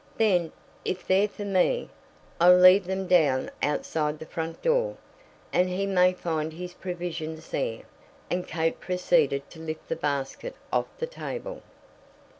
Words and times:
"Then, 0.17 0.51
if 0.83 1.05
they're 1.05 1.27
for 1.27 1.45
me, 1.45 1.91
I'll 2.39 2.57
leave 2.57 2.85
them 2.85 3.05
down 3.05 3.51
outside 3.61 4.17
the 4.17 4.25
front 4.25 4.59
door, 4.63 4.97
and 5.53 5.69
he 5.69 5.85
may 5.85 6.11
find 6.11 6.51
his 6.53 6.73
provisions 6.73 7.51
there." 7.51 7.83
And 8.27 8.47
Kate 8.47 8.79
proceeded 8.79 9.47
to 9.51 9.59
lift 9.59 9.89
the 9.89 9.95
basket 9.95 10.55
off 10.73 10.87
the 10.97 11.05
table. 11.05 11.61